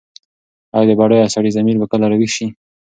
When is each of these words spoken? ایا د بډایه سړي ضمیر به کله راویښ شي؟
ایا 0.75 0.87
د 0.89 0.91
بډایه 0.99 1.33
سړي 1.35 1.49
ضمیر 1.57 1.75
به 1.81 1.85
کله 1.91 2.05
راویښ 2.11 2.31
شي؟ 2.37 2.47